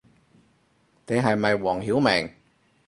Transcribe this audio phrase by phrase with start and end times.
[1.05, 2.33] 你係咪黃曉明